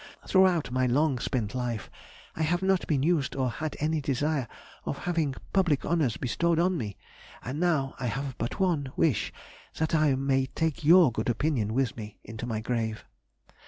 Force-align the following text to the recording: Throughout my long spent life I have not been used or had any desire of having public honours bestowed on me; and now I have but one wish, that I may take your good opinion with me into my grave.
Throughout 0.25 0.71
my 0.71 0.87
long 0.87 1.19
spent 1.19 1.53
life 1.53 1.87
I 2.35 2.41
have 2.41 2.63
not 2.63 2.87
been 2.87 3.03
used 3.03 3.35
or 3.35 3.51
had 3.51 3.77
any 3.79 4.01
desire 4.01 4.47
of 4.83 4.97
having 5.05 5.35
public 5.53 5.85
honours 5.85 6.17
bestowed 6.17 6.57
on 6.57 6.75
me; 6.75 6.97
and 7.43 7.59
now 7.59 7.93
I 7.99 8.07
have 8.07 8.35
but 8.39 8.59
one 8.59 8.91
wish, 8.95 9.31
that 9.77 9.93
I 9.93 10.15
may 10.15 10.47
take 10.47 10.83
your 10.83 11.11
good 11.11 11.29
opinion 11.29 11.75
with 11.75 11.95
me 11.95 12.17
into 12.23 12.47
my 12.47 12.61
grave. 12.61 13.05